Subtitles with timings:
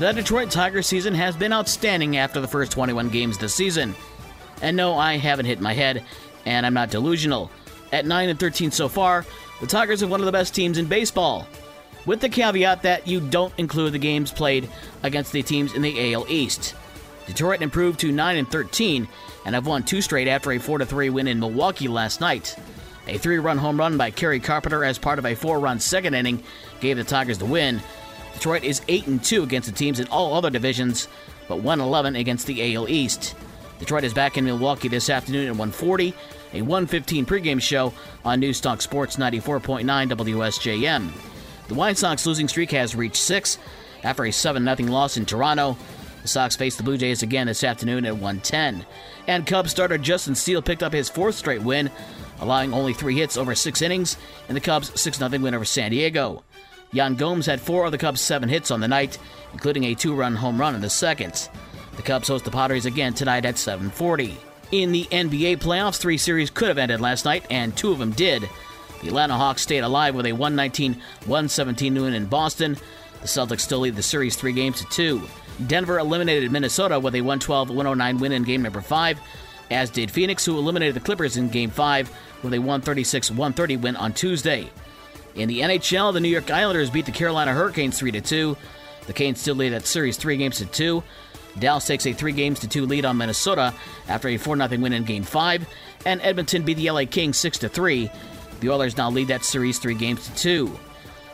[0.00, 3.94] The Detroit Tigers season has been outstanding after the first 21 games this season.
[4.62, 6.04] And no, I haven't hit my head,
[6.46, 7.50] and I'm not delusional.
[7.92, 9.26] At 9 and 13 so far,
[9.60, 11.46] the Tigers are one of the best teams in baseball.
[12.06, 14.70] With the caveat that you don't include the games played
[15.02, 16.74] against the teams in the AL East.
[17.26, 19.06] Detroit improved to 9 and 13
[19.44, 22.56] and have won two straight after a 4 3 win in Milwaukee last night.
[23.06, 26.14] A three run home run by Kerry Carpenter as part of a four run second
[26.14, 26.42] inning
[26.80, 27.80] gave the Tigers the win,
[28.40, 31.08] Detroit is 8 and 2 against the teams in all other divisions,
[31.46, 33.34] but 1 11 against the AL East.
[33.78, 36.14] Detroit is back in Milwaukee this afternoon at 1:40,
[36.54, 37.92] a 1:15 pregame show
[38.24, 41.12] on Newstalk Sports 94.9 WSJM.
[41.68, 43.58] The White Sox losing streak has reached 6
[44.02, 45.76] after a 7-0 loss in Toronto.
[46.22, 48.86] The Sox face the Blue Jays again this afternoon at 1:10.
[49.26, 51.90] And Cubs starter Justin Steele picked up his fourth straight win,
[52.40, 54.16] allowing only 3 hits over 6 innings
[54.48, 56.42] in the Cubs' 6-0 win over San Diego.
[56.92, 59.18] Yan Gomes had four of the Cubs' seven hits on the night,
[59.52, 61.48] including a two-run home run in the second.
[61.96, 64.36] The Cubs host the Padres again tonight at 7:40.
[64.72, 68.12] In the NBA playoffs, three series could have ended last night, and two of them
[68.12, 68.48] did.
[69.02, 72.76] The Atlanta Hawks stayed alive with a 119-117 win in Boston.
[73.20, 75.22] The Celtics still lead the series three games to two.
[75.66, 79.18] Denver eliminated Minnesota with a 112-109 win in game number five,
[79.70, 82.10] as did Phoenix, who eliminated the Clippers in game five
[82.42, 84.70] with a 136-130 win on Tuesday.
[85.34, 88.56] In the NHL, the New York Islanders beat the Carolina Hurricanes 3 2.
[89.06, 91.02] The Canes still lead that series 3 games to 2.
[91.58, 93.74] Dallas takes a 3 games to 2 lead on Minnesota
[94.08, 95.66] after a 4 0 win in Game 5.
[96.06, 98.10] And Edmonton beat the LA Kings 6 3.
[98.60, 100.78] The Oilers now lead that series 3 games to 2.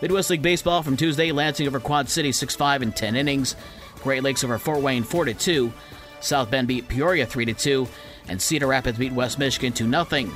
[0.02, 3.56] Midwest League Baseball from Tuesday, Lansing over Quad City 6 5 in 10 innings.
[4.02, 5.72] Great Lakes over Fort Wayne 4 2.
[6.20, 7.88] South Bend beat Peoria 3 2.
[8.28, 10.30] And Cedar Rapids beat West Michigan 2 0.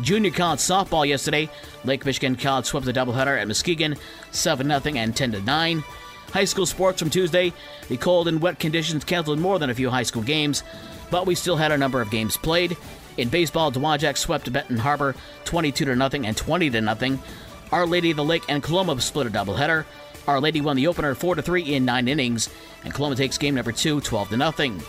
[0.00, 1.48] Junior college softball yesterday.
[1.84, 3.96] Lake Michigan College swept the doubleheader at Muskegon
[4.30, 5.84] 7 0 and 10 9.
[6.32, 7.52] High school sports from Tuesday.
[7.88, 10.62] The cold and wet conditions canceled more than a few high school games,
[11.10, 12.76] but we still had a number of games played.
[13.16, 17.18] In baseball, Dowagiac swept Benton Harbor 22 0 and 20 0.
[17.72, 19.84] Our Lady of the Lake and Coloma split a doubleheader.
[20.28, 22.50] Our Lady won the opener 4 3 in 9 innings,
[22.84, 24.80] and Coloma takes game number 2 12 0.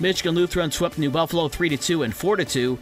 [0.00, 2.78] Michigan Lutheran swept New Buffalo 3 2 and 4 2.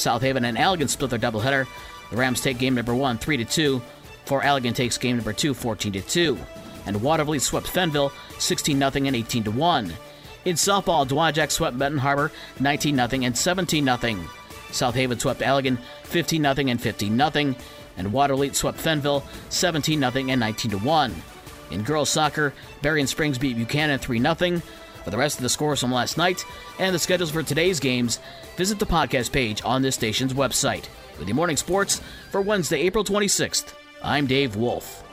[0.00, 1.66] South Haven and Allegan split their doubleheader.
[2.10, 3.82] The Rams take game number one, 3 to 2,
[4.24, 6.38] for Allegan takes game number two, 14 2.
[6.86, 9.92] And Watervliet swept Fenville 16 0 and 18 to 1.
[10.44, 14.16] In softball, Dowagiac swept Benton Harbor 19 0 and 17 0.
[14.70, 17.54] South Haven swept Allegan 15 0 and 15 0.
[17.96, 21.14] And Watervliet swept Fenville 17 0 and 19 1.
[21.70, 24.62] In girls soccer, Berrien Springs beat Buchanan 3 0.
[25.04, 26.44] For the rest of the scores from last night
[26.78, 28.18] and the schedules for today's games,
[28.56, 30.88] visit the podcast page on this station's website.
[31.18, 32.00] With your morning sports
[32.30, 33.72] for Wednesday, April 26th,
[34.02, 35.04] I'm Dave Wolf.